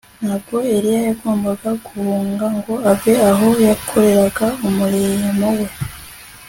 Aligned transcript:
Ntabwo 0.23 0.55
Eliya 0.75 1.01
yagombaga 1.09 1.69
guhunga 1.85 2.45
ngo 2.57 2.73
ave 2.91 3.13
aho 3.31 3.47
yakoreraga 3.67 4.45
umurimo 4.67 5.47
we 5.57 5.65